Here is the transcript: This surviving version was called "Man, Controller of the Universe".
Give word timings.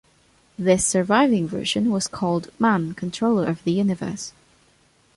This 0.57 0.83
surviving 0.83 1.47
version 1.47 1.91
was 1.91 2.07
called 2.07 2.49
"Man, 2.59 2.95
Controller 2.95 3.45
of 3.47 3.63
the 3.65 3.71
Universe". 3.73 4.33